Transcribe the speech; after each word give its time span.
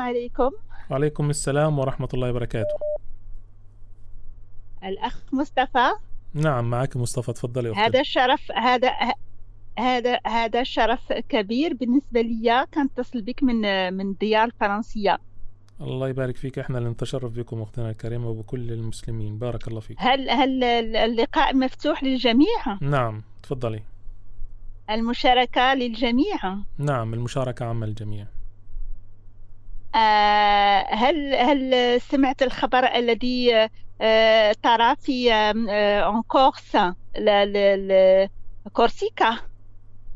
السلام 0.00 0.16
عليكم. 0.16 0.50
وعليكم 0.90 1.30
السلام 1.30 1.78
ورحمة 1.78 2.08
الله 2.14 2.30
وبركاته. 2.30 2.74
الأخ 4.84 5.22
مصطفى. 5.32 5.90
نعم 6.34 6.70
معك 6.70 6.96
مصطفى 6.96 7.32
تفضلي 7.32 7.70
أختي. 7.70 7.80
هذا 7.80 8.00
الشرف 8.00 8.52
هذا 8.52 8.92
هذا 9.78 10.18
هذا 10.26 10.62
شرف 10.62 11.12
كبير 11.12 11.74
بالنسبة 11.74 12.20
لي 12.20 12.66
كان 12.72 12.88
اتصل 12.96 13.22
بك 13.22 13.42
من 13.42 13.92
من 13.94 14.14
ديار 14.14 14.44
الفرنسية 14.44 15.18
الله 15.80 16.08
يبارك 16.08 16.36
فيك. 16.36 16.58
إحنا 16.58 16.78
اللي 16.78 16.90
نتشرف 16.90 17.32
بكم 17.32 17.62
أختنا 17.62 17.90
الكريمة 17.90 18.28
وبكل 18.28 18.72
المسلمين. 18.72 19.38
بارك 19.38 19.68
الله 19.68 19.80
فيك. 19.80 19.96
هل 20.00 20.30
هل 20.30 20.64
اللقاء 20.96 21.56
مفتوح 21.56 22.04
للجميع؟ 22.04 22.78
نعم 22.80 23.22
تفضلي. 23.42 23.82
المشاركة 24.90 25.74
للجميع. 25.74 26.56
نعم 26.78 27.14
المشاركة 27.14 27.66
عامة 27.66 27.86
للجميع. 27.86 28.26
هل 30.90 31.34
هل 31.34 32.00
سمعت 32.00 32.42
الخبر 32.42 32.84
الذي 32.84 33.68
آه، 34.00 34.52
ترى 34.62 34.96
في 34.96 35.32
en 35.32 36.22
Corse 36.22 36.76
كورسيكا؟ 38.72 39.36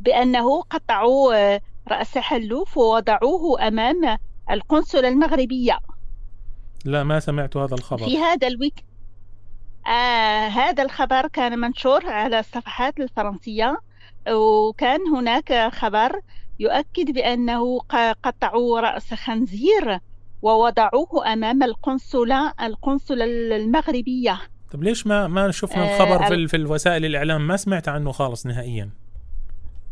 بأنه 0.00 0.62
قطعوا 0.62 1.34
آه، 1.34 1.60
رأس 1.88 2.18
حلوف 2.18 2.76
ووضعوه 2.76 3.68
أمام 3.68 4.18
القنصلة 4.50 5.08
المغربية. 5.08 5.78
لا 6.84 7.04
ما 7.04 7.20
سمعت 7.20 7.56
هذا 7.56 7.74
الخبر. 7.74 8.04
في 8.04 8.18
هذا 8.18 8.46
ال 8.48 8.56
week 8.56 8.84
آه 9.86 10.48
هذا 10.48 10.82
الخبر 10.82 11.28
كان 11.28 11.58
منشور 11.58 12.06
على 12.06 12.38
الصفحات 12.38 13.00
الفرنسية. 13.00 13.78
وكان 14.32 15.00
هناك 15.08 15.72
خبر 15.72 16.20
يؤكد 16.58 17.10
بأنه 17.10 17.78
قطعوا 18.22 18.80
رأس 18.80 19.14
خنزير 19.14 19.98
ووضعوه 20.42 21.32
أمام 21.32 21.62
القنصلة 21.62 22.52
القنصلة 22.62 23.24
المغربية. 23.24 24.40
طب 24.70 24.82
ليش 24.82 25.06
ما 25.06 25.26
ما 25.26 25.50
شفنا 25.50 25.94
الخبر 25.94 26.26
في, 26.26 26.48
في 26.48 26.56
الوسائل 26.56 27.04
الإعلام؟ 27.04 27.46
ما 27.46 27.56
سمعت 27.56 27.88
عنه 27.88 28.12
خالص 28.12 28.46
نهائيا. 28.46 28.90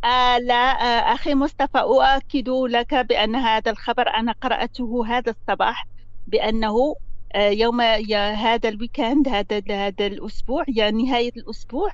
آه 0.05 0.39
لا 0.39 0.55
آه 0.55 1.15
أخي 1.15 1.34
مصطفى 1.34 1.78
أؤكد 1.78 2.48
لك 2.48 2.94
بأن 2.94 3.37
هذا 3.37 3.70
الخبر 3.70 4.09
أنا 4.09 4.33
قرأته 4.33 5.06
هذا 5.06 5.31
الصباح 5.31 5.87
بأنه 6.27 6.97
آه 7.34 7.48
يوم 7.48 7.81
هذا 7.81 8.69
الويكند 8.69 9.28
هذا 9.28 9.62
هذا 9.70 10.06
الأسبوع 10.06 10.65
يعني 10.69 11.03
نهاية 11.03 11.33
الأسبوع 11.37 11.91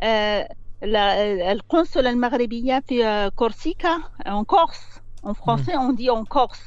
آه 0.00 0.48
القنصلة 0.82 2.10
المغربية 2.10 2.82
في 2.88 3.30
كورسيكا 3.36 3.98
en 4.26 4.44
Corse 4.44 5.00
en 5.24 5.32
français 5.32 5.74
on 5.74 5.94
dit 5.94 6.10
en 6.10 6.24
Corse 6.24 6.60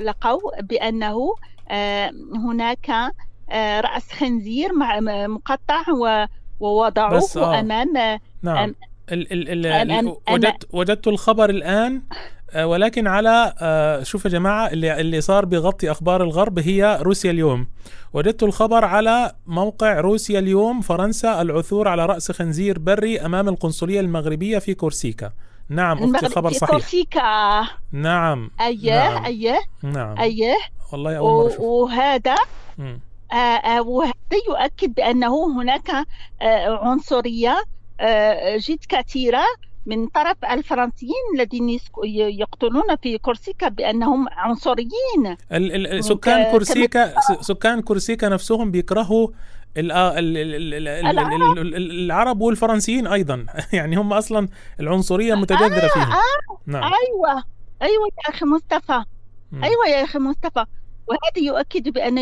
لقوا 0.00 0.60
بأنه 0.60 1.34
آه، 1.70 2.10
هناك 2.36 2.90
آه، 3.50 3.80
رأس 3.80 4.12
خنزير 4.12 4.70
مقطع 5.28 5.84
ووضعوه 6.60 7.22
آه. 7.36 7.60
أمام 7.60 8.18
نعم. 8.42 8.74
ال 9.12 9.32
ال 9.32 9.66
ال 9.66 10.16
وجدت 10.30 10.68
وجدت 10.72 11.08
الخبر 11.08 11.50
الآن. 11.50 12.02
ولكن 12.56 13.06
على 13.06 13.54
شوف 14.02 14.24
يا 14.24 14.30
جماعة 14.30 14.66
اللي 14.66 15.00
اللي 15.00 15.20
صار 15.20 15.44
بيغطي 15.44 15.90
أخبار 15.90 16.22
الغرب 16.22 16.58
هي 16.58 16.98
روسيا 17.02 17.30
اليوم. 17.30 17.66
وجدت 18.12 18.42
الخبر 18.42 18.84
على 18.84 19.32
موقع 19.46 20.00
روسيا 20.00 20.38
اليوم 20.38 20.80
فرنسا 20.80 21.42
العثور 21.42 21.88
على 21.88 22.06
رأس 22.06 22.32
خنزير 22.32 22.78
بري 22.78 23.20
أمام 23.20 23.48
القنصلية 23.48 24.00
المغربية 24.00 24.58
في 24.58 24.74
كورسيكا. 24.74 25.32
نعم 25.68 26.14
أختي 26.14 26.28
خبر 26.28 26.52
صحيح. 26.52 26.70
كورسيكا. 26.70 27.20
نعم 27.92 28.50
أيه 28.60 29.10
نعم. 29.10 29.24
أيه 29.24 29.58
نعم. 29.82 30.18
أيه. 30.18 30.54
والله 30.92 31.16
أول 31.16 31.44
مرة 31.44 31.48
أشوف. 31.48 31.60
وهذا 31.60 32.34
آه 33.32 33.34
آه 33.36 33.82
وهذا 33.82 34.12
يؤكد 34.48 34.94
بأنه 34.94 35.60
هناك 35.60 35.90
آه 36.42 36.78
عنصرية 36.82 37.56
آه 38.00 38.56
جد 38.56 38.78
كثيرة. 38.88 39.44
من 39.86 40.06
طرف 40.06 40.36
الفرنسيين 40.44 41.12
الذين 41.34 41.78
يقتلون 42.40 42.96
في 43.02 43.18
كورسيكا 43.18 43.68
بأنهم 43.68 44.28
عنصريين. 44.28 45.36
سكان 46.00 46.50
كورسيكا 46.50 47.14
سكان 47.40 47.82
كورسيكا 47.82 48.28
نفسهم 48.28 48.70
بيكرهوا 48.70 49.28
العرب. 52.00 52.40
والفرنسيين 52.40 53.06
أيضا. 53.06 53.46
يعني 53.72 53.96
هم 53.96 54.12
أصلا 54.12 54.48
العنصرية 54.80 55.34
متجذره 55.34 55.88
فيهم. 55.88 56.12
آه 56.12 56.58
نعم. 56.66 56.82
أيوه. 56.82 57.42
أيوه 57.82 58.04
يا 58.06 58.34
أخي 58.34 58.44
مصطفى. 58.46 59.04
أيوه 59.62 59.86
يا 59.88 60.04
أخي 60.04 60.18
مصطفى. 60.18 60.64
وهذا 61.06 61.38
يؤكد 61.38 61.88
بأن 61.88 62.14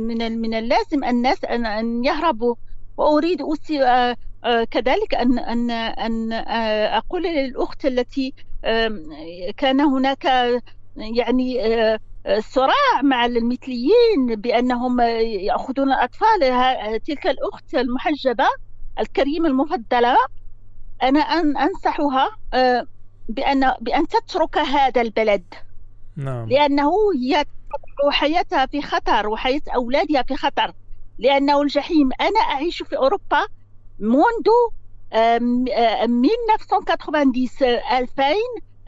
من 0.00 0.38
من 0.38 0.54
اللازم 0.54 1.04
الناس 1.04 1.44
ان 1.44 2.04
يهربوا. 2.04 2.54
وأريد 2.96 3.42
كذلك 4.70 5.14
أن 5.14 5.38
أن 5.38 5.70
أن 5.70 6.32
أقول 6.92 7.22
للأخت 7.22 7.86
التي 7.86 8.34
كان 9.56 9.80
هناك 9.80 10.24
يعني 10.96 11.58
صراع 12.38 13.02
مع 13.02 13.26
المثليين 13.26 14.26
بأنهم 14.26 15.00
يأخذون 15.00 15.92
الاطفال 15.92 16.40
تلك 17.00 17.26
الأخت 17.26 17.74
المحجبة 17.74 18.46
الكريمة 19.00 19.48
المفضلة 19.48 20.16
أنا 21.02 21.20
أن 21.20 21.56
أنصحها 21.56 22.30
بأن 23.28 23.72
بأن 23.80 24.06
تترك 24.08 24.58
هذا 24.58 25.00
البلد. 25.00 25.44
نعم. 26.16 26.48
لأنه 26.48 26.92
هي 27.22 27.44
حياتها 28.10 28.66
في 28.66 28.82
خطر 28.82 29.28
وحياة 29.28 29.60
أولادها 29.74 30.22
في 30.22 30.36
خطر. 30.36 30.72
لأنه 31.18 31.62
الجحيم 31.62 32.10
أنا 32.20 32.40
أعيش 32.40 32.82
في 32.82 32.96
أوروبا 32.96 33.46
منذ 33.98 34.48
1990 35.14 37.32
2000 37.92 38.24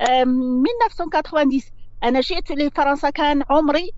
1990 0.00 1.60
أنا 2.04 2.20
جئت 2.20 2.50
لفرنسا 2.50 3.10
كان 3.10 3.42
عمري 3.50 3.90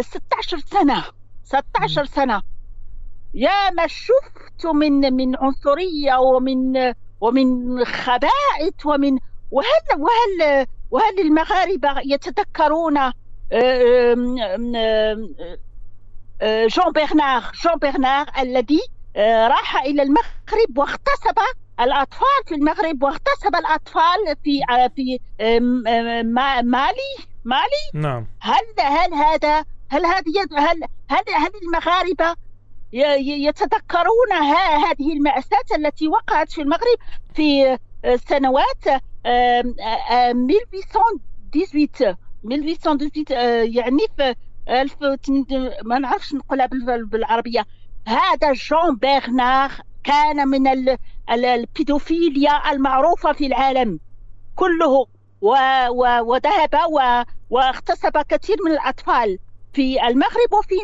16 0.00 0.58
سنة. 0.58 1.04
16 1.44 2.04
سنة. 2.04 2.42
يا 3.34 3.70
ما 3.70 3.86
شفت 3.86 4.66
من 4.66 5.12
من 5.12 5.36
عنصرية 5.36 6.16
ومن 6.16 6.92
ومن 7.20 7.84
خبائث 7.84 8.86
ومن 8.86 9.18
وهل 9.50 9.66
وهل 9.98 10.66
وهل 10.90 11.20
المغاربة 11.20 11.94
يتذكرون 12.04 13.12
جون 16.42 16.92
بيرنار 16.94 17.52
جون 17.64 17.76
بيرنار 17.82 18.26
الذي 18.38 18.80
راح 19.18 19.82
إلى 19.82 20.02
المغرب 20.02 20.78
واغتصب 20.78 21.38
الأطفال 21.80 22.44
في 22.46 22.54
المغرب 22.54 23.02
واغتصب 23.02 23.56
الأطفال 23.56 24.36
في 24.44 24.60
في 24.96 25.18
مالي 26.62 27.14
مالي؟ 27.44 27.90
نعم. 27.94 28.26
هل 28.40 28.62
هل 28.80 29.14
هذا 29.14 29.64
هل 29.90 30.06
هذه 30.06 30.30
هل 30.58 30.82
هل 31.10 31.24
هل 31.34 31.50
المغاربة 31.62 32.36
يتذكرون 33.18 34.32
هذه 34.84 35.12
المأساة 35.12 35.76
التي 35.76 36.08
وقعت 36.08 36.52
في 36.52 36.62
المغرب 36.62 36.98
في 37.34 37.78
سنوات 38.28 38.86
1818 39.26 42.16
1818 42.44 43.36
يعني 43.62 44.02
في 44.16 44.34
1000 44.68 44.96
ما 45.84 45.98
نعرفش 45.98 46.34
نقولها 46.34 46.66
بالعربية. 46.86 47.66
هذا 48.08 48.52
جون 48.52 48.96
بيرنار 48.96 49.70
كان 50.04 50.48
من 50.48 50.96
البيدوفيليا 51.30 52.72
المعروفة 52.72 53.32
في 53.32 53.46
العالم 53.46 54.00
كله 54.56 55.06
وذهب 56.22 56.74
واغتصب 57.50 58.18
كثير 58.28 58.56
من 58.64 58.72
الأطفال 58.72 59.38
في 59.72 60.06
المغرب 60.06 60.52
وفي 60.52 60.74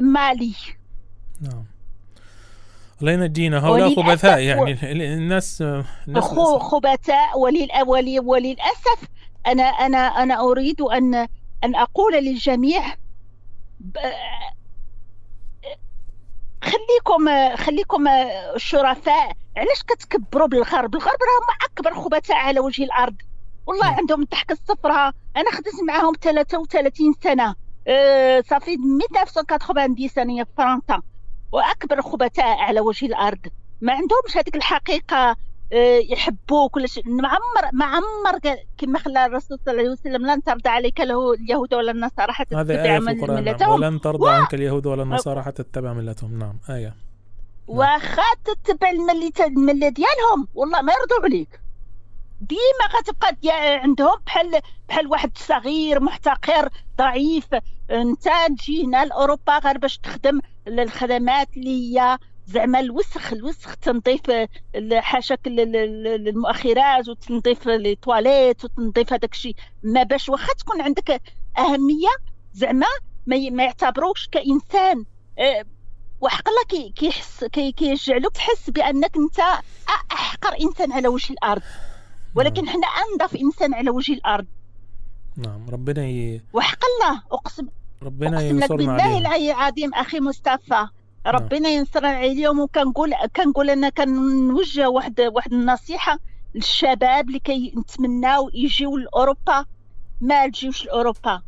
مالي. 0.00 0.54
نعم. 1.40 1.64
الله 3.00 3.12
ينجينا 3.12 3.66
هؤلاء 3.66 3.94
خبثاء 3.94 4.38
يعني. 4.38 4.72
الناس 5.14 5.62
الناس 6.08 6.24
خبثاء. 6.58 7.38
وللأسف 8.24 9.08
أنا 9.46 9.62
أنا 9.62 9.98
أنا 9.98 10.40
أريد 10.40 10.80
ان 10.80 11.14
أن 11.64 11.74
أقول 11.74 12.14
للجميع 12.14 12.82
خليكم 16.62 17.56
خليكم 17.56 18.04
شرفاء. 18.56 19.32
علاش 19.56 19.82
كتكبروا 19.82 20.46
بالغرب؟ 20.48 20.94
الغرب 20.94 21.18
راهم 21.22 21.56
اكبر 21.64 21.94
خبثاء 21.94 22.36
على 22.36 22.60
وجه 22.60 22.84
الأرض. 22.84 23.16
والله 23.66 23.90
م. 23.90 23.94
عندهم 23.94 24.22
الضحكه 24.22 24.52
الصفراء 24.52 25.12
أنا 25.36 25.50
خدمت 25.50 25.82
معاهم 25.88 26.12
33 26.20 27.12
سنة. 27.22 27.54
أه 27.88 28.40
صافي 28.40 28.76
1990 29.20 30.08
سنة 30.08 30.44
في 30.44 30.50
فرنسا. 30.56 31.02
وأكبر 31.52 32.02
خبثاء 32.02 32.58
على 32.58 32.80
وجه 32.80 33.06
الأرض. 33.06 33.46
ما 33.80 33.92
عندهمش 33.92 34.36
هذيك 34.36 34.56
الحقيقة. 34.56 35.36
يحبوك 36.10 36.76
ولا 36.76 36.86
شيء. 36.86 37.08
معمر 37.08 37.70
معمر 37.72 38.38
كما 38.78 38.98
خلى 38.98 39.26
الرسول 39.26 39.58
صلى 39.58 39.72
الله 39.72 39.82
عليه 39.82 39.92
وسلم 39.92 40.26
لن 40.26 40.42
ترضى 40.42 40.68
عليك 40.68 41.00
له 41.00 41.34
اليهود 41.34 41.74
ولا 41.74 41.90
النصارى 41.92 42.32
حتى 42.32 42.64
تتبع 42.64 42.98
ملتهم. 42.98 43.70
ولن 43.70 44.00
ترضى 44.00 44.24
و... 44.24 44.28
عنك 44.28 44.54
اليهود 44.54 44.86
ولا 44.86 45.02
النصارى 45.02 45.42
حتى 45.42 45.62
تتبع 45.62 45.92
ملتهم. 45.92 46.38
نعم 46.38 46.58
آية. 46.70 46.86
نعم. 46.86 46.96
واخا 47.68 48.22
تتبع 48.44 48.90
الملة 48.90 49.88
ديالهم. 49.88 50.48
والله 50.54 50.82
ما 50.82 50.92
يرضوا 50.92 51.24
عليك. 51.24 51.60
ديما 52.40 52.98
غتبقى 52.98 53.36
عندهم 53.82 54.16
بحال 54.26 54.60
بحال 54.88 55.06
واحد 55.06 55.38
صغير 55.38 56.00
محتقر 56.00 56.68
ضعيف. 56.98 57.46
انت 57.90 58.28
تجي 58.48 58.84
هنا 58.84 59.04
لأوروبا 59.04 59.58
غير 59.58 59.78
باش 59.78 59.98
تخدم 59.98 60.40
الخدمات 60.68 61.56
اللي 61.56 61.98
هي 61.98 62.18
زعما 62.48 62.80
الوسخ 62.80 63.32
الوسخ 63.32 63.76
تنظيف 63.76 64.20
حاشاك 64.94 65.40
المؤخرات 65.46 67.08
وتنظيف 67.08 67.68
لي 67.68 67.94
تواليت 67.94 68.64
وتنظيف 68.64 69.12
هذاك 69.12 69.32
الشيء. 69.32 69.54
ما 69.82 70.02
باش 70.02 70.28
واخا 70.28 70.54
تكون 70.54 70.80
عندك 70.80 71.22
أهمية 71.58 72.08
زعما 72.54 72.86
ما 73.26 73.64
يعتبروكش 73.64 74.28
كإنسان. 74.28 75.04
أه، 75.38 75.64
وحق 76.20 76.48
الله 76.48 76.90
كيحس 76.90 77.44
كيجعلوك 77.44 78.32
تحس 78.32 78.70
بأنك 78.70 79.16
أنت 79.16 79.40
أحقر 80.12 80.56
إنسان 80.60 80.92
على 80.92 81.08
وجه 81.08 81.32
الأرض. 81.32 81.62
ولكن 82.34 82.64
نعم. 82.64 82.74
حنا 82.74 82.86
أنظف 82.86 83.36
إنسان 83.36 83.74
على 83.74 83.90
وجه 83.90 84.12
الأرض. 84.12 84.46
نعم 85.36 85.70
ربنا 85.70 86.06
ي... 86.06 86.40
وحق 86.52 86.78
الله 86.84 87.22
اقسم 87.32 87.66
ربنا 88.02 88.42
ينصرنا 88.42 88.76
بالله 88.76 89.18
العلي 89.18 89.50
العظيم 89.50 89.94
أخي 89.94 90.20
مصطفى. 90.20 90.88
ربنا 91.26 91.68
ينصرنا 91.68 92.08
عليهم 92.08 92.60
وكنقول 92.60 93.14
كنقول 93.36 93.70
أنا 93.70 93.88
كنوجه 93.88 94.88
واحد 94.88 95.20
واحد 95.20 95.52
النصيحة 95.52 96.18
للشباب 96.54 97.28
اللي 97.28 97.38
كيتمناو 97.38 98.50
يجيو 98.54 98.96
لأوروبا. 98.96 99.64
ما 100.20 100.46
تجيوش 100.46 100.84
لأوروبا. 100.84 101.42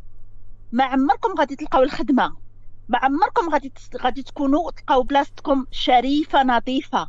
ما 0.71 0.83
عمركم 0.83 1.39
غادي 1.39 1.55
تلقاو 1.55 1.83
الخدمة. 1.83 2.35
ما 2.89 2.97
عمركم 2.97 3.49
غادي 3.49 3.73
غادي 4.01 4.23
تكونوا 4.23 4.71
تلقاو 4.71 5.03
بلاصتكم 5.03 5.65
شريفة 5.71 6.43
نظيفة. 6.43 7.07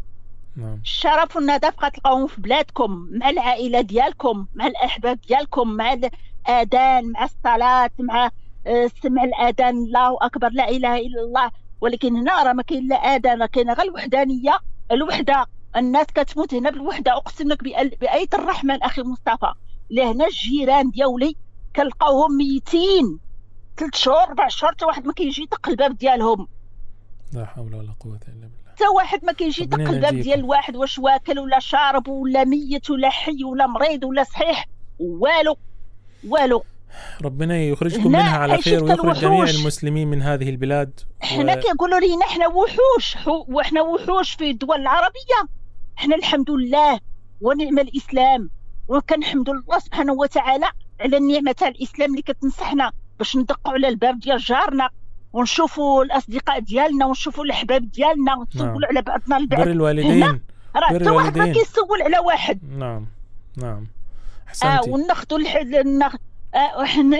نعم. 0.56 0.80
الشرف 0.82 1.36
والنظافة 1.36 1.86
غتلقاوهم 1.86 2.26
في 2.26 2.40
بلادكم 2.40 3.08
مع 3.10 3.30
العائلة 3.30 3.80
ديالكم 3.80 4.46
مع 4.54 4.66
الأحباب 4.66 5.20
ديالكم 5.20 5.68
مع 5.68 5.92
الأذان 5.92 7.12
مع 7.12 7.24
الصلاة 7.24 7.90
مع 7.98 8.30
آه، 8.66 8.90
سمع 9.02 9.24
الأذان. 9.24 9.76
الله 9.76 10.18
أكبر. 10.22 10.48
لا 10.48 10.70
إله 10.70 10.96
إلا 10.96 11.20
الله. 11.22 11.50
ولكن 11.82 12.16
هنا 12.16 12.42
راه 12.42 12.52
ما 12.52 12.62
كاين 12.62 12.88
لا 12.88 12.96
اذان 12.96 13.46
كاينة 13.46 13.72
غير 13.72 13.88
الوحدانية. 13.88 14.58
الوحدة 14.92 15.46
الناس 15.76 16.06
كتموت 16.06 16.54
هنا 16.54 16.70
بالوحدة. 16.70 17.12
أقسم 17.12 17.48
لك 17.48 17.62
بأية 18.00 18.28
الرحمن 18.34 18.82
أخي 18.82 19.02
مصطفى. 19.02 19.52
لهنا 19.90 20.26
الجيران 20.26 20.90
ديالي 20.90 21.36
كنلقاوهم 21.76 22.36
ميتين. 22.36 23.18
ثلاث 23.76 23.94
شهور 23.94 24.22
أربع 24.22 24.48
شهور 24.48 24.72
حتى 24.72 24.84
واحد 24.84 25.06
ما 25.06 25.12
كيجي 25.12 25.42
يدق 25.42 25.68
الباب 25.68 25.98
ديالهم. 25.98 26.48
لا 27.32 27.46
حول 27.46 27.74
ولا 27.74 27.94
قوة 28.00 28.20
إلا 28.28 28.34
بالله. 28.34 28.72
حتى 28.74 28.88
واحد 28.96 29.24
ما 29.24 29.32
كيجي 29.32 29.62
يدق 29.62 29.90
الباب 29.90 30.14
ديال 30.14 30.38
الواحد 30.38 30.76
واش 30.76 30.98
واكل 30.98 31.38
ولا 31.38 31.58
شارب 31.58 32.08
ولا 32.08 32.44
ميت 32.44 32.90
ولا 32.90 33.10
حي 33.10 33.44
ولا 33.44 33.66
مريض 33.66 34.04
ولا 34.04 34.24
صحيح؟ 34.24 34.68
والو 34.98 35.56
والو. 36.28 36.62
ربنا 37.24 37.62
يخرجكم 37.62 38.08
منها 38.08 38.38
على 38.38 38.58
خير 38.58 38.84
ويخرج 38.84 39.18
جميع 39.18 39.44
المسلمين 39.44 40.08
من 40.08 40.22
هذه 40.22 40.50
البلاد 40.50 41.00
إحنا 41.22 41.52
و... 41.52 41.60
كيقولوا 41.60 41.98
لينا 42.00 42.26
إحنا 42.26 42.46
وحوش. 42.46 43.16
وإحنا 43.26 43.82
وحوش 43.82 44.30
في 44.30 44.50
الدول 44.50 44.80
العربية. 44.80 45.48
إحنا 45.98 46.16
الحمد 46.16 46.50
لله 46.50 47.00
ونعم 47.40 47.78
الإسلام. 47.78 48.50
وكنحمد 48.88 49.48
الله 49.48 49.78
سبحانه 49.78 50.12
وتعالى 50.12 50.66
على 51.00 51.16
النعمة 51.16 51.52
تاع 51.52 51.68
الإسلام 51.68 52.10
اللي 52.10 52.22
كتنصحنا 52.22 52.92
باش 53.18 53.36
ندقوا 53.36 53.72
على 53.72 53.88
الباب 53.88 54.20
ديال 54.20 54.38
جارنا 54.38 54.90
ونشوفوا 55.32 56.04
الأصدقاء 56.04 56.60
ديالنا 56.60 57.06
ونشوففوا 57.06 57.44
الأحباب 57.44 57.90
ديالنا 57.90 58.34
ونسولوا 58.34 58.72
نعم. 58.72 58.84
على 58.84 59.02
بعضنا 59.02 59.36
البعض. 59.36 59.60
بر 59.60 59.70
الوالدين. 59.70 60.40
راه 60.76 60.86
حتى 60.86 61.10
واحد 61.10 61.38
ما 61.38 61.52
كيسول 61.52 62.02
على 62.02 62.18
واحد. 62.18 62.60
نعم. 62.78 63.06
نعم. 63.56 63.86
أحسنتي. 64.48 64.74
آه 64.74 64.80
وناخذوا 64.88 65.38
النخ... 65.80 66.14
آه 66.54 66.84
هنا 66.84 67.18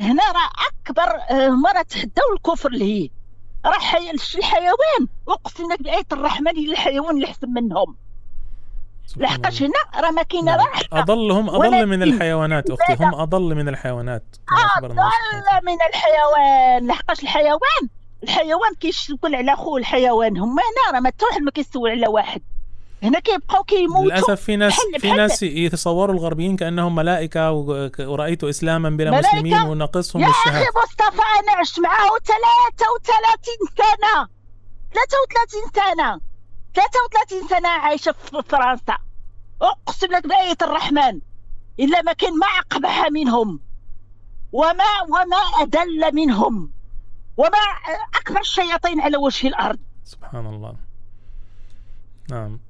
هنا 0.00 0.22
راه 0.22 0.50
أكبر 0.68 1.20
آه 1.30 1.48
مره 1.48 1.82
تحداو 1.82 2.32
الكفر 2.36 2.68
اللي 2.68 2.84
هي. 3.04 3.10
راه 3.66 3.78
حي... 3.78 4.10
الحيوان 4.10 5.08
لك 5.72 5.82
بايه 5.82 6.06
الرحمن 6.12 6.48
الحيوان 6.48 7.16
اللي 7.16 7.26
احسن 7.26 7.48
منهم. 7.48 7.96
لحقاش 9.16 9.62
هنا 9.62 9.72
راه 10.04 10.10
ما 10.10 10.22
كاين 10.22 10.44
نعم. 10.44 10.60
رحمه 10.60 11.00
اضلهم 11.00 11.50
أضل 11.50 11.86
من 11.86 12.02
الحيوانات 12.02 12.70
أختي. 12.70 13.04
هم 13.04 13.14
أضل 13.14 13.54
من 13.54 13.68
الحيوانات 13.68 14.36
أضل 14.50 14.94
من 15.66 15.76
الحيوان. 15.88 16.86
لحقاش 16.86 17.22
الحيوان 17.22 17.88
الحيوان 18.22 18.74
كيشكل 18.80 19.34
على 19.34 19.56
خوه 19.56 19.78
الحيوان. 19.78 20.38
هما 20.38 20.62
هنا 20.62 20.94
راه 20.94 21.00
ما 21.00 21.08
حتى 21.08 21.24
واحد 21.24 21.42
ما 21.42 21.50
كيستوي 21.50 21.90
على 21.90 22.06
واحد. 22.08 22.42
هنا 23.02 23.20
كيبقاو 23.20 23.64
كيموتوا. 23.64 24.04
للأسف 24.04 24.40
في 24.40 24.56
ناس 24.56 24.72
بحل 24.92 25.00
في 25.00 25.12
ناس 25.12 25.42
يتصوروا 25.42 26.14
الغربيين 26.14 26.56
كأنهم 26.56 26.94
ملائكة 26.94 27.52
ورأيت 27.98 28.44
إسلاما 28.44 28.90
بلا 28.90 29.10
ملائكة؟ 29.10 29.28
مسلمين 29.28 29.62
ونقصهم 29.62 30.22
يا 30.22 30.28
أخي 30.28 30.64
مصطفى 30.82 31.22
أنا 31.42 31.52
عشت 31.60 31.80
معاه 31.80 32.08
33 32.24 33.54
سنة. 33.76 34.28
33 34.92 35.62
سنة. 35.74 36.20
33 36.74 37.48
سنة 37.48 37.68
عايشة 37.68 38.12
في 38.12 38.42
فرنسا. 38.48 38.98
أقسم 39.62 40.06
لك 40.06 40.26
بآية 40.26 40.56
الرحمن 40.62 41.20
إلا 41.80 42.02
ما 42.02 42.12
كان 42.12 42.38
ما 42.38 42.46
أقبح 42.46 43.10
منهم 43.10 43.60
وما 44.52 44.84
وما 45.08 45.62
أدل 45.62 46.14
منهم 46.14 46.70
وما 47.36 47.58
أكبر 48.14 48.40
الشياطين 48.40 49.00
على 49.00 49.16
وجه 49.16 49.48
الأرض. 49.48 49.78
سبحان 50.04 50.46
الله. 50.46 50.74
نعم. 52.30 52.60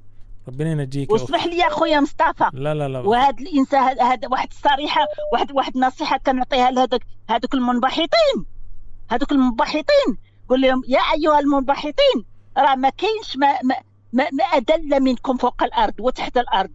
ربنا 0.48 0.70
ينجيك 0.70 1.12
واسمح 1.12 1.46
لي 1.46 1.56
يا 1.56 1.68
خويا 1.68 2.00
مصطفى. 2.00 2.50
لا 2.52 2.74
لا 2.74 2.88
لا. 2.88 2.98
وهذا 2.98 3.36
الإنسان 3.40 4.00
هذا 4.00 4.28
واحد 4.28 4.48
الصريحة 4.50 5.00
واحد 5.32 5.52
واحد 5.52 5.76
النصيحة 5.76 6.18
كنعطيها 6.18 6.70
لهذوك 6.70 7.02
هذوك 7.30 7.54
المنبحطين. 7.54 8.46
هذوك 9.10 9.32
المنبحطين. 9.32 10.18
قول 10.48 10.60
لهم 10.60 10.82
يا 10.88 10.98
أيها 10.98 11.38
المنبحطين 11.38 12.24
راه 12.58 12.74
ما 12.74 12.88
كاينش 12.88 13.36
ما, 13.36 13.46
ما 13.62 13.74
ما, 14.12 14.24
ما 14.32 14.44
أدل 14.44 15.00
منكم 15.00 15.36
فوق 15.36 15.62
الأرض 15.62 15.94
وتحت 16.00 16.36
الأرض. 16.36 16.70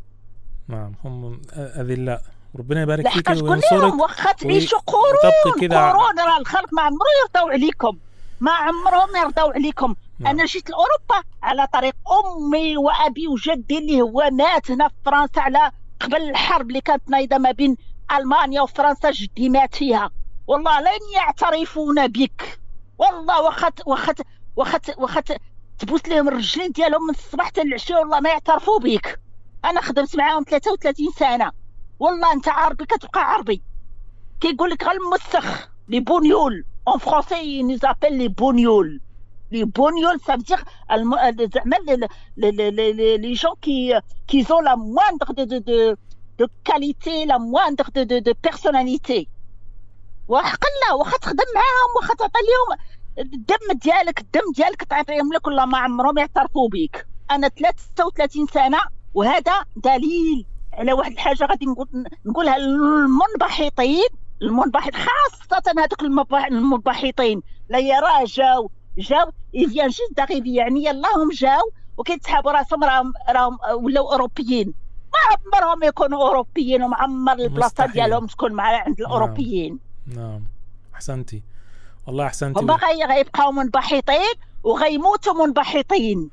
نعم 0.67 0.93
هم 1.05 1.41
أذلاء 1.55 2.21
ربنا 2.59 2.81
يبارك 2.81 3.09
فيك 3.09 3.29
وينصرك. 3.29 3.93
واخا 3.93 4.31
تعيشوا 4.31 4.79
قرون 4.79 5.69
قرون 5.71 6.19
راه 6.19 6.37
الخلق 6.39 6.73
ما 6.73 6.81
عمرو 6.81 6.99
يرضوا 7.23 7.51
عليكم. 7.51 7.97
ما 8.39 8.51
عمرهم 8.51 9.15
يرضوا 9.15 9.53
عليكم. 9.53 9.95
نعم. 10.19 10.33
أنا 10.33 10.45
جيت 10.45 10.69
لأوروبا 10.69 11.29
على 11.44 11.67
طريق 11.73 11.95
أمي 12.11 12.77
وأبي 12.77 13.27
وجدي 13.27 13.77
اللي 13.77 14.01
هو 14.01 14.29
مات 14.31 14.71
هنا 14.71 14.87
في 14.87 14.94
فرنسا 15.06 15.39
على 15.39 15.71
قبل 15.99 16.29
الحرب 16.29 16.67
اللي 16.69 16.81
كانت 16.81 17.09
نايضة 17.09 17.37
ما 17.37 17.51
بين 17.51 17.77
ألمانيا 18.11 18.61
وفرنسا 18.61 19.11
جدي 19.11 19.49
مات 19.49 19.75
فيها 19.75 20.11
والله 20.47 20.81
لن 20.81 20.99
يعترفون 21.15 22.07
بك. 22.07 22.59
والله 22.97 23.41
وخت 23.41 23.81
وخت 23.85 24.21
وخت 24.56 24.91
وخت 24.97 25.33
تبوس 25.79 26.07
لهم 26.07 26.27
الرجلين 26.27 26.71
ديالهم 26.71 27.03
من 27.03 27.09
الصباح 27.09 27.45
حتى 27.45 27.61
العشاء 27.61 27.99
والله 27.99 28.19
ما 28.19 28.29
يعترفوا 28.29 28.79
بك. 28.79 29.19
أنا 29.65 29.81
خدمت 29.81 30.15
معاهم 30.15 30.44
33 30.44 31.07
سنة. 31.19 31.51
والله 31.99 32.33
أنت 32.33 32.47
عربي 32.49 32.85
كتبقى 32.85 33.31
عربي. 33.31 33.61
كيقول 34.41 34.69
لك 34.69 34.83
غير 34.83 35.01
المسخ 35.01 35.69
Français 36.99 37.63
nous 37.63 37.77
appellent 37.77 38.18
les 38.18 38.27
bougnoules 38.27 39.01
les 39.51 39.63
bougnoules 39.63 40.37
ça 40.37 40.43
veut 40.43 40.54
dire 40.54 40.66
زعما 41.53 41.75
les 43.18 43.33
gens 43.33 43.51
qui 43.61 44.01
qui 44.27 44.44
n'ont 44.44 44.63
la 44.63 44.75
moindre 44.75 45.25
de 45.31 45.44
de 45.44 45.57
de 45.57 45.95
de 46.39 46.47
qualité 46.66 47.25
la 47.25 47.37
moindre 47.37 47.85
de 47.95 48.04
de 48.04 48.18
de 48.18 48.33
personnalité 48.44 49.27
وحق 50.27 50.59
الله 50.65 50.95
واخا 50.99 51.17
تخدم 51.17 51.44
معاهم 51.56 51.95
واخا 51.95 52.13
تعطي 52.13 52.39
لهم 52.39 52.77
الدم 53.19 53.79
ديالك 53.83 54.19
الدم 54.19 54.51
ديالك 54.56 54.83
تعطيهم 54.83 55.33
لك 55.33 55.47
ولا 55.47 55.65
ما 55.65 55.77
عمرهم 55.77 56.17
يعترفوا 56.17 56.69
بك 56.69 57.07
أنا 57.31 57.47
33 57.47 58.47
سنة 58.47 58.79
وهذا 59.13 59.65
دليل 59.75 60.45
على 60.73 60.94
واحد 60.94 61.11
الحاجة 61.11 61.45
غادي 61.45 61.65
نقول 61.65 61.87
نقولها 62.25 62.57
للمنبحطين. 62.57 64.09
المنبحط 64.41 64.94
خاصة 64.94 65.71
هذوك 65.77 66.03
المنبحطين. 66.51 67.41
لا 67.69 67.79
يرى 67.79 68.25
جاو 68.25 68.71
جاو 68.97 69.31
يفيان 69.53 69.87
جوست 69.87 70.17
داريفي 70.17 70.56
يعني 70.56 70.85
يلاهم 70.85 71.29
جاو 71.33 71.71
وكيتسحبوا 71.97 72.51
راسهم 72.51 72.83
راهم 72.83 73.13
راهم 73.29 73.57
ولاو 73.73 74.11
أوروبيين. 74.11 74.73
ما 75.13 75.59
عمرهم 75.59 75.83
يكونوا 75.83 76.27
أوروبيين 76.27 76.83
ومعمر 76.83 77.33
البلاصة 77.33 77.85
ديالهم 77.85 78.27
تكون 78.27 78.53
مع 78.53 78.63
عند 78.63 78.99
الأوروبيين. 78.99 79.79
نعم, 80.07 80.17
نعم. 80.17 80.44
أحسنتي. 80.95 81.44
والله 82.07 82.25
أحسنتي. 82.25 82.59
هما 82.59 82.77
غيبقاو 83.09 83.51
منبحطين 83.51 84.33
وغيموتوا 84.63 85.45
منبحطين. 85.45 86.29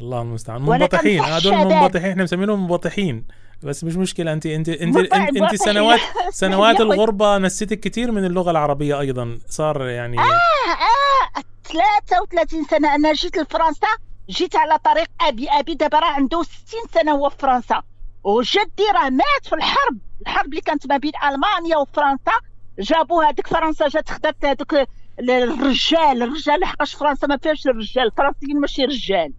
الله 0.00 0.22
المستعان. 0.22 0.62
منبطحين. 0.62 1.20
هذول 1.20 1.54
منبطحين 1.54 2.10
إحنا 2.10 2.22
مسمينهم 2.22 2.60
منبطحين. 2.60 3.26
بس 3.62 3.84
مش 3.84 3.96
مشكلة 3.96 4.32
انت 4.32 4.46
انت 4.46 4.68
انت 4.68 4.96
انت, 4.96 5.36
انت 5.36 5.54
سنوات 5.54 6.00
سنوات 6.30 6.80
الغربة 6.80 7.38
نسيتك 7.38 7.80
كثير 7.80 8.12
من 8.12 8.24
اللغة 8.24 8.50
العربية 8.50 9.00
أيضا. 9.00 9.38
صار 9.48 9.88
يعني 9.88 10.18
آه 10.18 10.22
آه 10.22 11.42
33 11.64 12.64
سنة. 12.64 12.94
أنا 12.94 13.12
جيت 13.12 13.38
لفرنسا 13.38 13.86
جيت 14.30 14.56
على 14.56 14.78
طريق 14.78 15.08
أبي. 15.20 15.48
أبي 15.50 15.74
دابا 15.74 15.98
راه 15.98 16.06
عنده 16.12 16.42
60 16.42 16.80
سنة 16.94 17.12
هو 17.12 17.28
في 17.28 17.36
فرنسا. 17.38 17.82
وجدي 18.24 18.84
راه 18.94 19.10
مات 19.10 19.46
في 19.46 19.54
الحرب. 19.54 19.98
الحرب 20.22 20.46
اللي 20.46 20.60
كانت 20.60 20.86
ما 20.86 20.96
بين 20.96 21.12
ألمانيا 21.24 21.76
وفرنسا. 21.76 22.32
جابوا 22.78 23.24
هذيك 23.24 23.46
فرنسا 23.46 23.88
جات 23.88 24.10
خدات 24.10 24.44
هذوك 24.44 24.74
الرجال. 25.20 26.22
الرجال 26.22 26.60
لحقاش 26.60 26.94
فرنسا 26.94 27.26
ما 27.26 27.36
فيهاش 27.36 27.66
الرجال. 27.66 28.06
الفرنسيين 28.06 28.60
ماشي 28.60 28.84
رجال. 28.84 29.32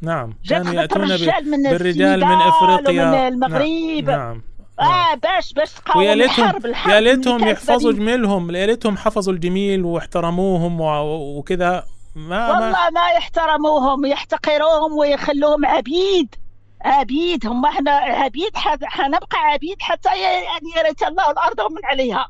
نعم. 0.00 0.34
كانوا 0.48 0.72
يأتون 0.72 1.02
من 1.02 1.62
بالرجال 1.62 2.20
من 2.20 2.36
أفريقيا. 2.36 3.04
من 3.04 3.14
المغرب. 3.14 3.62
نعم. 4.04 4.04
نعم. 4.04 4.42
آه 4.80 5.14
باش 5.14 5.52
باش 5.52 5.72
تقاوم 5.72 6.04
الحرب 6.04 6.66
الحرب 6.66 6.92
يا 6.92 7.00
ليتهم 7.00 7.48
يحفظوا 7.48 7.92
جميلهم. 7.92 8.56
يا 8.56 8.66
ليتهم 8.66 8.96
حفظوا 8.96 9.32
الجميل 9.32 9.84
واحترموهم 9.84 10.80
وكذا. 10.80 11.86
ما 12.16 12.50
والله 12.50 12.90
ما, 12.90 13.08
يحترموهم 13.16 14.06
يحتقروهم 14.06 14.98
ويخلوهم 14.98 15.66
عبيد. 15.66 16.34
عبيد. 16.80 17.46
هم 17.46 17.66
إحنا 17.66 17.90
عبيد 17.90 18.56
حنبقى 18.84 19.38
عبيد 19.38 19.76
حتى 19.80 20.08
يعني 20.18 20.70
يرث 20.76 21.02
الله 21.02 21.30
الأرض 21.30 21.58
ومن 21.58 21.84
عليها. 21.84 22.28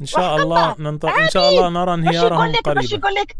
إن 0.00 0.06
شاء 0.06 0.36
الله 0.36 0.74
ننطق 0.78 1.08
إن 1.08 1.28
شاء 1.28 1.50
الله 1.50 1.68
نرى 1.68 1.94
انهيارهم 1.94 2.52
قريبا 2.52 2.72
باش 2.72 2.92
يقول 2.92 3.14
لك 3.14 3.36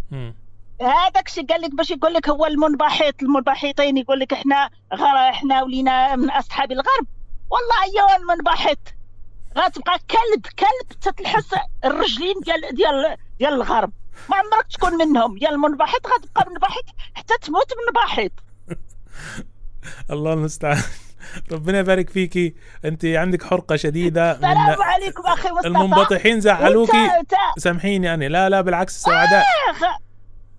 هذاك 0.80 1.28
الشيء 1.28 1.46
قال 1.46 1.62
لك 1.62 1.74
باش 1.74 1.90
يقول 1.90 2.14
لك 2.14 2.28
هو 2.28 2.46
المنبحط 2.46 3.22
المنبحطين 3.22 3.96
يقول 3.96 4.20
لك 4.20 4.32
إحنا 4.32 4.70
غير 4.92 5.30
إحنا 5.30 5.62
ولينا 5.62 6.16
من 6.16 6.30
أصحاب 6.30 6.72
الغرب. 6.72 7.06
والله 7.50 7.82
ايوا 7.84 8.16
المنبحط. 8.16 8.78
غتبقى 9.58 9.98
كلب 9.98 10.46
كلب 10.58 10.98
تتلحس 11.00 11.54
الرجلين 11.84 12.34
ديال 12.44 12.74
ديال 12.74 13.16
ديال 13.38 13.52
الغرب. 13.52 13.92
ما 14.30 14.36
عمرك 14.36 14.66
تكون 14.72 14.94
منهم. 14.94 15.38
يا 15.42 15.50
المنبحط 15.50 16.06
غتبقى 16.06 16.50
منبحط 16.50 16.84
حتى 17.14 17.34
تموت 17.42 17.72
منبحط. 17.86 18.32
الله 20.10 20.32
المستعان. 20.32 20.82
ربنا 21.52 21.78
يبارك 21.78 22.10
فيكي 22.10 22.54
أنت 22.84 23.04
عندك 23.04 23.42
حرقة 23.42 23.76
شديدة 23.76 24.32
السلام 24.32 24.82
عليكم 24.82 25.22
أخي 25.26 25.50
مصطفى. 25.50 25.66
المنبطحين 25.68 26.40
زعلوكي 26.40 27.08
سامحيني 27.58 28.14
أنا. 28.14 28.24
لا 28.24 28.48
لا 28.48 28.60
بالعكس 28.60 29.02
سعداء. 29.02 29.42
آه 29.42 30.03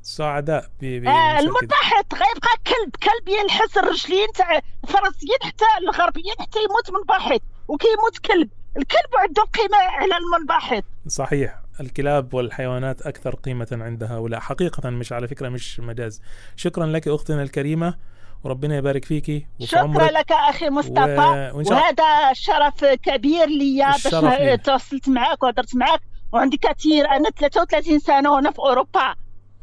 سعداء 0.06 0.70
آه 0.84 1.40
المنبحط 1.40 2.14
غيبقى 2.14 2.56
كلب. 2.68 2.96
كلب 3.04 3.28
يلحس 3.44 3.78
الرجلين 3.78 4.28
تاع 4.36 4.62
الفرنسيين 4.84 5.38
حتى 5.42 5.66
الغربيين 5.82 6.36
حتى 6.40 6.60
يموت 6.60 6.92
منبحط 7.00 7.42
وكيموت 7.68 8.18
كلب. 8.26 8.50
الكلب 8.78 9.16
عنده 9.20 9.44
قيمة 9.44 9.78
على 9.78 10.18
المنبحط 10.18 10.84
صحيح 11.08 11.60
الكلاب 11.80 12.34
والحيوانات 12.34 13.02
أكثر 13.02 13.36
قيمة 13.36 13.68
عند 13.72 14.04
هؤلاء. 14.04 14.40
حقيقة 14.40 14.90
مش 14.90 15.14
على 15.14 15.28
فكرة 15.28 15.50
مش 15.50 15.80
مجاز. 15.80 16.22
شكرا 16.56 16.86
لك 16.86 17.08
أختنا 17.08 17.44
الكريمة 17.44 17.96
وربنا 18.44 18.78
يبارك 18.78 19.06
فيكي 19.06 19.48
وفي 19.60 19.68
شكرا 19.68 20.12
لك 20.12 20.32
أخي 20.32 20.70
مصطفى. 20.70 21.52
و... 21.56 21.58
وهذا 21.72 22.34
شرف 22.34 22.86
كبير 22.86 23.46
لي 23.46 23.86
باش 23.86 24.04
تواصلت 24.64 25.10
معك 25.10 25.44
وهضرت 25.44 25.76
معك 25.76 26.02
وعندي 26.32 26.58
كثير 26.58 27.10
أنا 27.10 27.30
33 27.30 28.00
سنة 28.00 28.32
وأنا 28.32 28.52
في 28.52 28.60
أوروبا. 28.60 29.16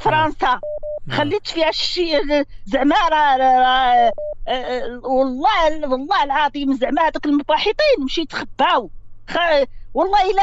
فرنسا. 0.02 0.60
نعم. 1.06 1.18
خليت 1.18 1.46
فيها 1.46 1.68
الشيء 1.68 2.44
زعما 2.66 2.96
راه 3.08 4.12
والله 5.04 5.88
والله 5.88 6.24
العظيم 6.24 6.74
زعما 6.74 7.02
هذوك 7.02 7.26
المباحثين 7.26 7.98
مشيت 8.04 8.32
خباو 8.32 8.90
خ... 9.30 9.36
والله 9.94 10.30
إلا 10.30 10.42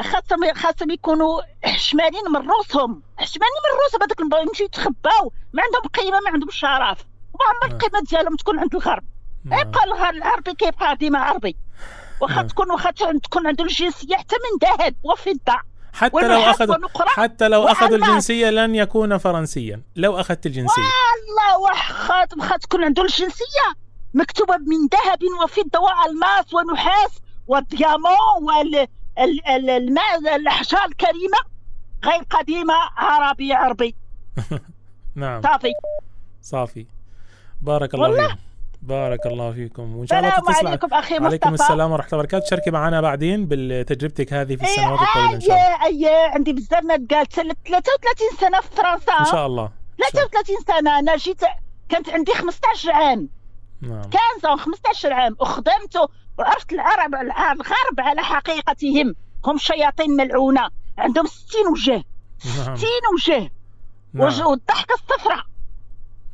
خاصهم 0.00 0.54
خاصهم 0.54 0.90
يكونوا 0.90 1.42
حشمانين 1.64 2.22
من 2.34 2.50
روسهم 2.50 3.02
حشمانين 3.16 3.60
من 3.64 3.80
روسهم 3.82 4.02
هذوك 4.02 4.46
يمشيو 4.48 4.66
يتخباو 4.66 5.32
ما 5.52 5.62
عندهم 5.62 5.82
قيمة 5.94 6.20
ما 6.20 6.30
عندهم 6.32 6.50
شرف. 6.50 7.04
وما 7.34 7.44
عمر. 7.62 7.74
القيمة 7.74 8.04
ديالهم 8.10 8.36
تكون 8.36 8.58
عند 8.58 8.74
الغرب. 8.74 9.02
يبقى 9.46 10.10
العربي 10.10 10.54
كيبقى 10.54 10.96
ديما 10.96 11.18
عربي. 11.18 11.56
واخا 12.20 12.34
نعم. 12.34 12.46
تكون 12.46 12.70
واخا 12.70 12.90
تكون 12.90 13.46
عنده 13.46 13.64
الجنسية 13.64 14.16
حتى 14.16 14.36
من 14.36 14.68
ذهب. 14.68 14.94
وفضه 15.02 15.60
حتى 15.94 16.28
لو 16.28 16.40
اخذ 16.40 16.74
حتى 17.06 17.48
لو 17.48 17.62
أخذ 17.68 17.92
الجنسية 17.92 18.50
لن 18.50 18.74
يكون 18.74 19.18
فرنسيا. 19.18 19.82
لو 19.96 20.20
أخذت 20.20 20.46
الجنسية. 20.46 20.82
والله 20.82 21.58
واخا 21.58 22.56
تكون 22.56 22.84
عنده 22.84 23.02
الجنسية. 23.02 23.74
مكتوبة 24.14 24.56
من 24.56 24.86
ذهب 24.92 25.18
وفضه 25.44 25.80
والماس 25.80 26.54
ونحاس 26.54 27.18
والديامون 27.46 28.42
وال 28.42 28.88
الماء 29.70 30.36
الأحجار 30.36 30.84
الكريمة. 30.84 31.38
غير 32.04 32.22
قديمة 32.30 32.74
عربي 32.96 33.52
عربي. 33.52 33.94
نعم. 35.14 35.42
صافي. 35.42 35.72
صافي. 36.42 36.86
بارك 37.62 37.94
الله 37.94 38.28
فيك. 38.28 38.38
بارك 38.84 39.26
الله 39.26 39.52
فيكم. 39.52 39.96
وإن 39.96 40.06
شاء 40.06 40.18
الله 40.18 40.30
تتصل 40.30 40.66
عليكم 40.66 40.94
أخي 40.94 41.14
مصطفى. 41.14 41.26
عليكم 41.26 41.54
السلام 41.54 41.92
ورحمة 41.92 42.06
الله 42.06 42.18
وبركاته. 42.18 42.44
تشاركي 42.44 42.70
معنا 42.70 43.00
بعدين 43.00 43.46
بتجربتك 43.48 44.32
هذه 44.32 44.56
في 44.56 44.62
السنوات 44.62 45.00
إيه 45.00 45.06
الطويلة 45.06 45.34
إن 45.34 45.40
شاء 45.40 45.56
الله. 45.56 45.84
اي 45.84 46.08
اي 46.08 46.30
عندي 46.34 46.52
بزاف 46.52 46.84
ما 46.84 46.94
قالت. 47.10 47.32
33 47.32 48.38
سنة 48.40 48.60
في 48.60 48.68
فرنسا. 48.76 49.12
إن 49.20 49.24
شاء 49.24 49.46
الله. 49.46 49.70
33 50.12 50.56
سنة. 50.66 50.98
أنا 50.98 51.16
جيت 51.16 51.40
كانت 51.88 52.08
عندي 52.08 52.34
15 52.34 52.92
عام. 52.92 53.28
نعم. 53.80 54.02
كان 54.02 54.56
15 54.56 55.12
عام. 55.12 55.36
وخدمت 55.40 56.10
وعرفت 56.38 56.72
العرب 56.72 57.14
الغرب 57.14 57.98
على 57.98 58.22
حقيقتهم. 58.22 59.14
هم 59.46 59.58
شياطين 59.58 60.10
ملعونة. 60.10 60.68
عندهم 60.98 61.26
60 61.26 61.66
وجه. 61.72 62.04
60 62.38 62.64
نعم. 62.64 62.78
وجه. 63.14 63.50
نعم. 64.12 64.46
والضحكة 64.46 64.94
الصفراء. 64.94 65.44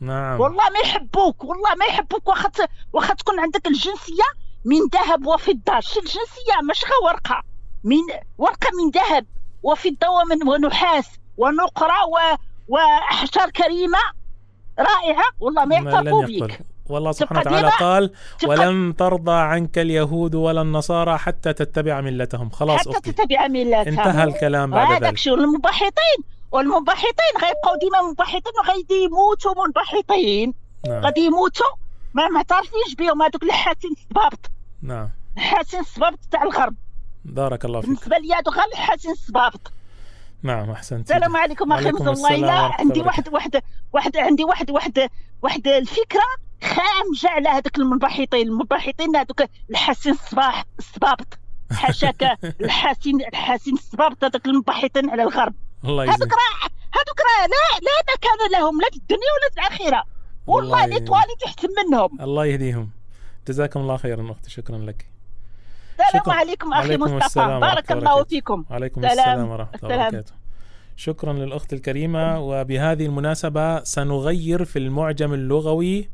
نعم. 0.00 0.40
والله 0.40 0.64
ما 0.71 0.78
يحبوك 0.85 1.45
والله 1.45 1.75
ما 1.75 1.85
يحبوك. 1.85 2.28
واخا 2.28 2.50
واخا 2.92 3.14
تكون 3.14 3.40
عندك 3.40 3.66
الجنسية 3.66 4.25
من 4.64 4.76
ذهب 4.92 5.26
وفضه 5.26 5.80
شي 5.80 6.00
الجنسية 6.00 6.61
ماشي 6.62 6.87
غير 6.87 7.04
ورقة. 7.04 7.42
من 7.85 7.97
ورقة 8.38 8.69
من 8.85 8.90
ذهب 8.90 9.26
وفضه 9.62 10.09
ومن 10.09 10.49
ونحاس 10.49 11.09
ونقرة 11.37 12.07
و... 12.07 12.37
وأحجار 12.69 13.50
كريمة 13.50 13.99
رائعة. 14.78 15.25
والله 15.40 15.64
ما 15.64 15.75
يعترفوا 15.75 16.25
بك 16.25 16.61
والله 16.88 17.12
سبحانه 17.12 17.40
وتعالى 17.40 17.71
قال 17.71 18.11
ولن 18.47 18.97
ترضى 18.97 19.33
عنك 19.33 19.78
اليهود 19.78 20.35
ولا 20.35 20.62
النصارى 20.62 21.19
حتى 21.19 21.52
تتبع 21.52 22.00
ملتهم. 22.00 22.50
خلاص 22.50 22.80
حتى 22.80 22.90
أختي. 22.90 23.12
تتبع 23.12 23.49
ملتهم. 23.49 23.99
انتهى 23.99 24.25
الكلام 24.25 24.71
بعد 24.71 24.92
ذلك. 24.92 25.02
هذاك 25.02 25.19
شو 25.19 25.35
المنبحطين 25.35 26.19
والمنبحطين 26.52 27.35
غيبقاو 27.42 27.76
ديما 27.80 28.02
منبحطين 28.09 28.52
وغادي 28.59 29.04
يموتوا 29.04 29.64
منبحطين 29.64 30.54
نعم. 30.88 31.04
غادي 31.04 31.21
يموتوا 31.21 31.66
ما 32.14 32.42
تعرفينش 32.42 32.95
بهم. 32.99 33.23
هذوك 33.23 33.42
الحاسين 33.42 33.90
الصبابط. 33.90 34.50
نعم. 34.83 35.11
الحاسين 35.37 35.80
الصبابط 35.80 36.19
تاع 36.30 36.42
الغرب. 36.42 36.75
بارك 37.25 37.64
الله 37.64 37.80
فيك. 37.80 37.90
بالنسبة 37.90 38.16
لي 38.19 38.35
هذوك 38.35 38.57
غير 38.57 38.66
الحاسين 38.73 39.11
الصبابط. 39.11 39.73
نعم 40.42 40.71
احسنت 40.71 41.11
السلام 41.11 41.37
عليكم 41.37 41.73
أخي 41.73 41.88
الله. 41.88 42.37
لا 42.37 42.52
عندي 42.52 43.00
واحد 43.00 43.28
واحد 43.28 43.62
واحد 43.92 44.16
عندي 44.16 44.45
واحد 44.45 44.71
واحد 44.71 45.09
واحد 45.42 45.69
الفكرة 45.69 46.23
خامجة 46.62 47.28
على 47.28 47.49
هذوك 47.49 47.78
المنبحطين 47.78 48.49
المنبحطين 48.49 49.16
هذوك 49.16 49.42
الحاسين 49.71 50.12
الصباح 50.12 50.64
الصبابط. 50.78 51.38
حاشاك 51.73 52.38
الحاسين 52.61 53.21
الحاسين 53.21 53.75
الصبابط 53.75 54.25
هذوك 54.25 54.47
المنبحطين 54.47 55.11
على 55.11 55.23
الغرب. 55.23 55.54
الله 55.84 56.04
يجزيك 56.04 56.20
هذوك 56.20 56.32
راه 56.32 56.70
هذوك 56.94 57.20
راه 57.20 57.46
لا 57.46 57.80
لا 57.87 58.14
مكان 58.14 58.60
لهم 58.60 58.80
لا 58.80 58.90
في 58.90 58.96
الدنيا 58.96 59.18
ولا 59.18 59.50
في 59.50 59.58
الاخره 59.60 60.04
والله 60.46 60.87
لي 60.87 61.00
تواليت 61.00 61.42
احسن 61.46 61.68
منهم. 61.87 62.20
الله 62.20 62.46
يهديهم. 62.46 62.90
جزاكم 63.49 63.80
الله 63.80 63.96
خيرا 63.96 64.30
أختي 64.30 64.50
شكرا 64.50 64.78
لك. 64.78 65.06
السلام 66.00 66.30
عليكم 66.30 66.72
أخي 66.72 66.96
مصطفى. 66.96 67.58
بارك 67.60 67.92
الله 67.92 68.25
فيكم. 68.25 68.64
وعليكم 68.70 69.04
السلام 69.04 69.49
ورحمة 69.49 69.78
الله 69.82 70.06
وبركاته. 70.06 70.32
شكرا 70.96 71.32
للأخت 71.32 71.72
الكريمة 71.72 72.40
وبهذه 72.40 73.06
المناسبة 73.06 73.84
سنغير 73.84 74.64
في 74.64 74.78
المعجم 74.78 75.34
اللغوي 75.34 76.10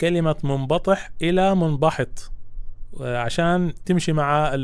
كلمة 0.00 0.36
منبطح 0.42 1.10
إلى 1.22 1.54
منبحط 1.54 2.32
عشان 3.00 3.74
تمشي 3.86 4.12
مع 4.12 4.54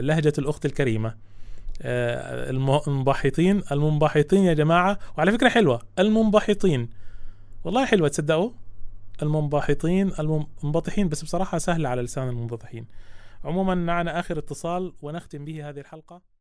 لهجة 0.00 0.32
الأخت 0.38 0.66
الكريمة. 0.66 1.08
آه، 1.08 1.31
المنبحطين. 1.80 3.62
المنبحطين 3.72 4.44
يا 4.44 4.54
جماعة 4.54 4.98
وعلى 5.18 5.32
فكرة 5.32 5.48
حلوة. 5.48 5.82
المنبحطين. 5.98 6.90
والله 7.64 7.84
حلوة 7.84 8.08
تصدقوا؟ 8.08 8.50
المنبحطين 9.22 10.12
المنبطحين 10.18 11.08
بس 11.08 11.22
بصراحة 11.22 11.58
سهلة 11.58 11.88
على 11.88 12.02
لسان 12.02 12.28
المنبطحين. 12.28 12.86
عموما 13.44 13.74
معنا 13.74 14.20
آخر 14.20 14.38
اتصال 14.38 14.92
ونختم 15.02 15.44
به 15.44 15.68
هذه 15.68 15.80
الحلقة. 15.80 16.31